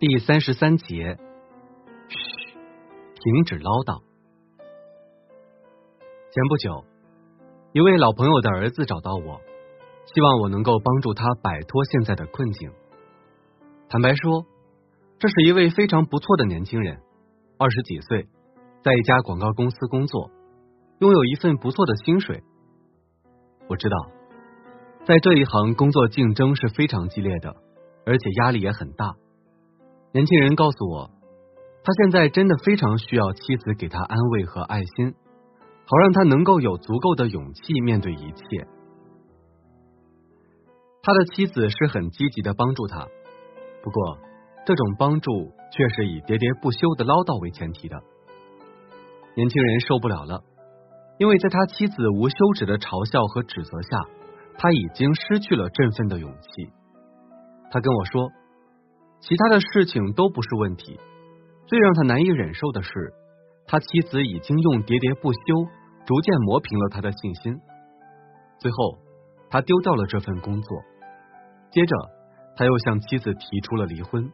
[0.00, 1.18] 第三十三节，
[2.08, 2.56] 嘘，
[3.20, 4.00] 停止唠叨。
[6.30, 6.86] 前不久，
[7.74, 9.42] 一位老朋友的儿子找到我，
[10.06, 12.72] 希望我能够帮助他摆脱现在的困境。
[13.90, 14.46] 坦白说，
[15.18, 17.02] 这是一位非常不错的年轻人，
[17.58, 18.26] 二十几岁，
[18.82, 20.30] 在一家广告公司工作，
[21.00, 22.42] 拥有一份不错的薪水。
[23.68, 23.96] 我知道，
[25.04, 27.54] 在这一行工作竞争是非常激烈的，
[28.06, 29.14] 而且压力也很大。
[30.12, 31.08] 年轻人告诉我，
[31.84, 35.14] 他现在真的非常需要妻子给他安慰和爱心，
[35.86, 38.66] 好让他能够有足够的勇气面对一切。
[41.00, 43.06] 他的妻子是很积极的帮助他，
[43.84, 44.18] 不过
[44.66, 45.30] 这种帮助
[45.70, 47.96] 却是以喋喋不休的唠叨为前提的。
[49.36, 50.42] 年轻人受不了了，
[51.18, 54.02] 因为在他妻子无休止的嘲笑和指责下，
[54.58, 56.72] 他已经失去了振奋的勇气。
[57.70, 58.28] 他跟我说。
[59.20, 60.98] 其他的事情都不是问题，
[61.66, 62.90] 最让他难以忍受的是，
[63.66, 65.70] 他妻子已经用喋喋不休
[66.06, 67.60] 逐渐磨平了他的信心。
[68.58, 68.98] 最后，
[69.50, 70.82] 他丢掉了这份工作，
[71.70, 71.96] 接着
[72.56, 74.32] 他又向妻子提出了离婚。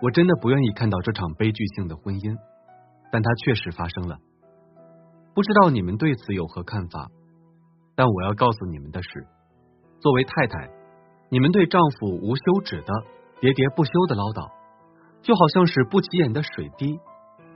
[0.00, 2.36] 我真的不愿意看到这场悲剧性的婚姻，
[3.12, 4.16] 但它确实发生了。
[5.34, 7.10] 不知道你们对此有何看法？
[7.94, 9.26] 但我要告诉你们的是，
[10.00, 10.77] 作为太太。
[11.30, 12.92] 你们对丈夫无休止的
[13.40, 14.48] 喋喋不休的唠叨，
[15.20, 16.98] 就好像是不起眼的水滴，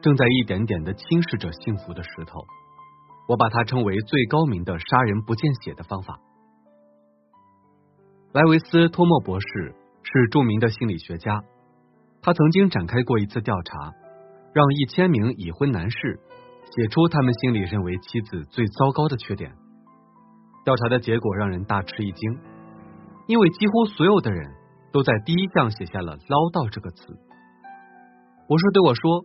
[0.03, 2.45] 正在一点点的侵蚀着幸福的石头。
[3.29, 6.21] 我把它称为最高明的杀人不见血的方法。
[8.33, 9.47] 莱维斯托莫博士
[10.03, 11.41] 是著名的心理学家，
[12.21, 13.93] 他曾经展开过一次调查，
[14.53, 16.21] 让一千名已婚男士
[16.77, 19.55] 写出他们心里认为妻子最糟糕的缺点。
[20.65, 22.52] 调查的结果让人大吃一惊。
[23.27, 24.51] 因为几乎所有的人
[24.93, 27.07] 都在第一项写下了“唠叨”这个词。
[28.49, 29.25] 博士对我说：“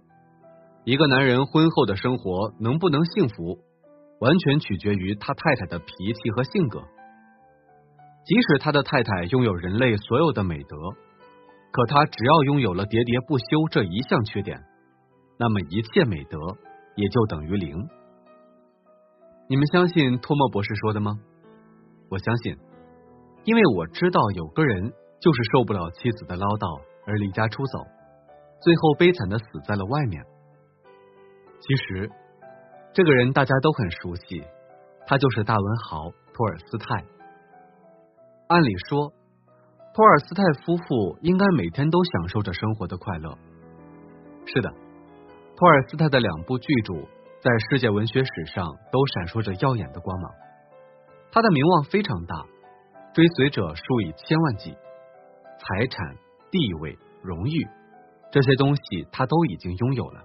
[0.85, 3.57] 一个男人婚后的生活能不能幸福，
[4.19, 6.81] 完全取决于他太太的脾气和性格。
[8.23, 10.77] 即使他的太太拥有人类所有的美德，
[11.71, 14.63] 可他只要拥有了喋喋不休这一项缺点，
[15.39, 16.37] 那么一切美德
[16.95, 17.87] 也就等于零。”
[19.49, 21.19] 你们相信托莫博士说的吗？
[22.09, 22.57] 我相信。
[23.47, 24.91] 因为我知道有个人
[25.21, 27.79] 就是受不了妻子的唠叨而离家出走，
[28.59, 30.21] 最后悲惨的死在了外面。
[31.61, 32.11] 其实
[32.91, 34.43] 这个人大家都很熟悉，
[35.07, 37.05] 他就是大文豪托尔斯泰。
[38.49, 39.13] 按理说，
[39.95, 43.31] 托尔斯泰夫妇应该每天都享受着生活的快乐。
[44.45, 44.69] 是的，
[45.55, 46.95] 托尔斯泰的两部巨著
[47.39, 50.33] 在世界文学史上都闪烁着耀眼的光芒，
[51.31, 52.35] 他的名望非常大。
[53.17, 54.77] 追随者数以千万计，
[55.57, 56.15] 财产、
[56.51, 57.67] 地位、荣誉
[58.31, 60.21] 这些东西他都已经拥有了，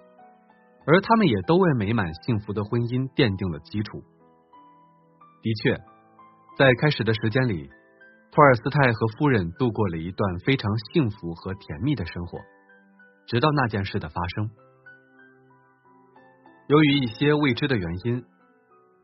[0.86, 4.02] 而他们也都为美满幸福的婚姻奠定了基础。
[5.40, 5.80] 的确，
[6.58, 7.70] 在开始的时间里，
[8.30, 12.40] 托尔斯泰和夫人度过了一段非常幸福和甜蜜的生活，
[13.26, 14.50] 直到那件事的发生。
[16.66, 18.22] 由于一些未知的原因，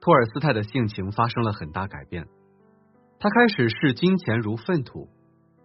[0.03, 2.29] 托尔斯泰的性情发生了很大改变。
[3.21, 5.09] 他开始视金钱如粪土，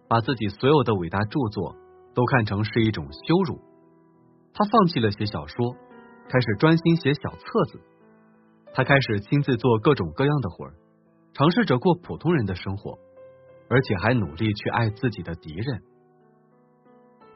[0.08, 1.76] 把自己所有的伟大著作
[2.12, 3.60] 都看成是一种羞辱。
[4.52, 5.72] 他放弃了写小说，
[6.28, 7.80] 开始专心写小册子。
[8.72, 10.74] 他开始亲自做各种各样的活儿，
[11.32, 12.98] 尝试着过普通人的生活，
[13.70, 15.80] 而且还努力去爱自己的敌人。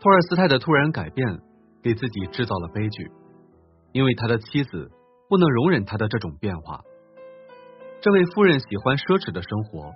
[0.00, 1.41] 托尔斯泰的突然改变
[1.81, 3.09] 给自己制造了悲剧，
[3.93, 4.91] 因为他的妻子
[5.29, 6.81] 不能容忍他的这种变化。
[8.00, 9.93] 这位夫人喜欢奢侈的生活。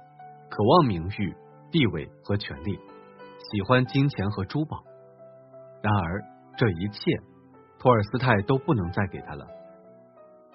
[0.53, 1.35] 渴望名誉、
[1.71, 2.79] 地位和权力，
[3.39, 4.85] 喜欢金钱和珠宝。
[5.83, 6.21] 然而，
[6.59, 7.01] 这一切
[7.79, 9.47] 托尔斯泰都不能再给他了。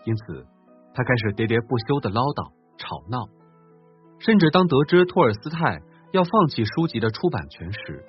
[0.06, 0.46] 因此，
[0.94, 3.25] 他开始喋喋不休的唠叨、吵闹，
[4.19, 5.81] 甚至当得知托尔斯泰
[6.12, 8.05] 要放弃书籍的出版权时，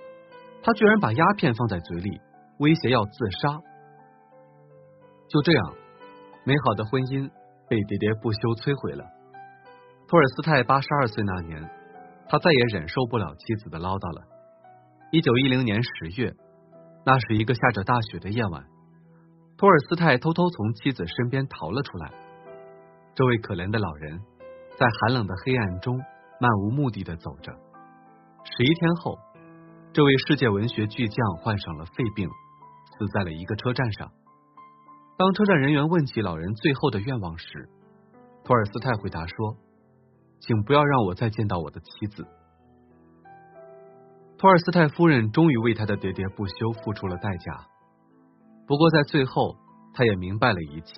[0.63, 2.21] 他居然把鸦片放在嘴里，
[2.59, 3.49] 威胁要自杀。
[5.29, 5.73] 就这样，
[6.45, 7.31] 美好的婚姻
[7.67, 9.07] 被喋喋不休摧毁了。
[10.07, 11.78] 托尔斯泰八十二岁那年。
[12.31, 14.23] 他再也忍受不了妻子的唠叨了。
[15.11, 16.35] 一九一零年十月，
[17.07, 18.65] 那是一个下着大雪的夜晚，
[19.57, 22.13] 托尔斯泰偷偷从妻子身边逃了出来。
[23.15, 24.21] 这位可怜的老人
[24.79, 25.99] 在寒冷的黑暗中
[26.39, 27.51] 漫无目的的走着。
[28.45, 29.19] 十一天后，
[29.95, 32.29] 这位世界文学巨匠患上了肺病，
[32.99, 34.13] 死在了一个车站上。
[35.17, 37.69] 当车站人员问起老人最后的愿望时，
[38.45, 39.57] 托尔斯泰回答说。
[40.41, 42.27] 请不要让我再见到我的妻子。
[44.39, 47.67] 托尔斯泰夫人终于为他的喋喋不休付出了代价。
[48.67, 49.57] 不过在最后，
[49.95, 50.95] 他也明白了一切。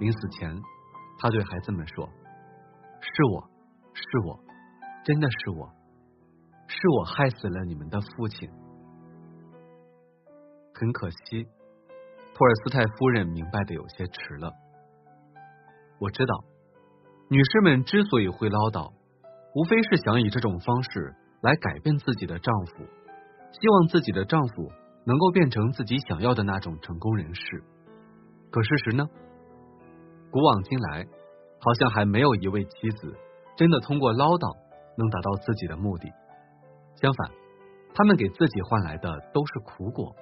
[0.00, 0.60] 临死前，
[1.18, 2.06] 他对孩子们说
[3.00, 3.48] ：“是我，
[3.94, 4.38] 是我，
[5.04, 5.72] 真的是我，
[6.66, 8.50] 是我害死了你们的父亲。”
[10.74, 11.46] 很可惜，
[12.34, 14.52] 托尔斯泰夫人明白的有些迟了。
[16.00, 16.44] 我知道，
[17.28, 18.92] 女士们之所以会唠叨，
[19.54, 22.84] 无非是想以这种方式来改变自己的丈夫，
[23.52, 24.70] 希望自己的丈夫
[25.06, 27.64] 能够变成自己想要的那种成功人士。
[28.50, 29.06] 可事实呢？
[30.30, 31.06] 古往今来，
[31.60, 33.16] 好像还没有一位妻子
[33.56, 34.54] 真的通过唠叨
[34.98, 36.12] 能达到自己的目的。
[37.00, 37.30] 相反，
[37.94, 40.14] 他们给自己换来的都是苦果。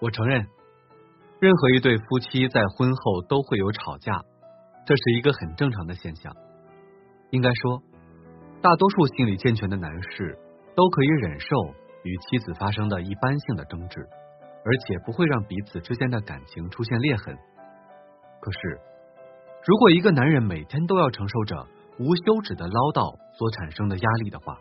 [0.00, 0.46] 我承认，
[1.38, 4.22] 任何一对夫妻在婚后都会有吵架，
[4.84, 6.32] 这是一个很正常的现象。
[7.30, 7.82] 应该说，
[8.60, 10.38] 大多数心理健全的男士
[10.76, 11.56] 都可以忍受
[12.02, 14.06] 与妻子发生的一般性的争执，
[14.64, 17.36] 而且不会让彼此之间的感情出现裂痕。
[18.40, 18.78] 可是，
[19.66, 21.66] 如果一个男人每天都要承受着
[21.98, 24.58] 无休止的唠叨所产生的压力的话，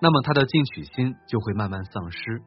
[0.00, 2.42] 那么他的进取心就会慢慢丧失。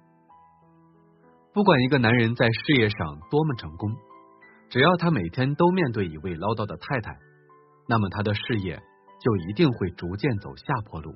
[1.53, 3.95] 不管一个男人在事业上多么成功，
[4.69, 7.17] 只要他每天都面对一位唠叨的太太，
[7.87, 8.79] 那么他的事业
[9.19, 11.15] 就一定会逐渐走下坡路。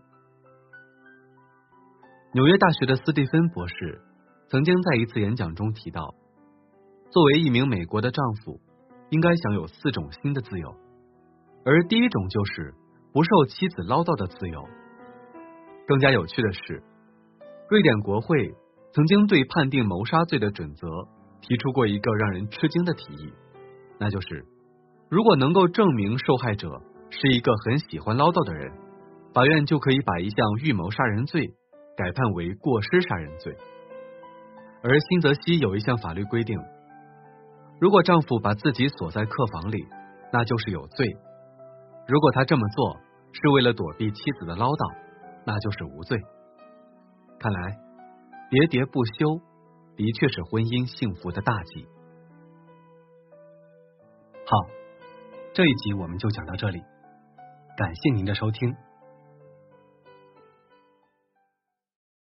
[2.33, 4.01] 纽约大学的斯蒂芬博士
[4.49, 6.15] 曾经在一次演讲中提到，
[7.11, 8.59] 作为一名美国的丈夫，
[9.09, 10.75] 应该享有四种新的自由，
[11.63, 12.73] 而第一种就是
[13.13, 14.67] 不受妻子唠叨的自由。
[15.87, 16.81] 更加有趣的是，
[17.69, 18.55] 瑞典国会。
[18.95, 20.87] 曾经对判定谋杀罪的准则
[21.41, 23.33] 提出过一个让人吃惊的提议，
[24.03, 24.45] 那就是
[25.07, 28.69] 如果能够证明受害者是一个很喜欢唠叨的人，
[29.33, 31.47] 法院就可以把一项预谋杀人罪
[31.95, 33.55] 改判为过失杀人罪。
[34.83, 36.59] 而新泽西有一项法律规定，
[37.79, 39.87] 如果丈夫把自己锁在客房里，
[40.33, 41.07] 那就是有罪；
[42.05, 42.97] 如果他这么做
[43.31, 44.93] 是为了躲避妻子的唠叨，
[45.45, 46.19] 那就是无罪。
[47.39, 47.79] 看来。
[48.51, 49.39] 喋喋不休，
[49.95, 51.87] 的确是婚姻幸福的大忌。
[54.53, 54.67] 好，
[55.55, 56.83] 这一集我们就讲到这里，
[57.75, 58.75] 感谢您的收听。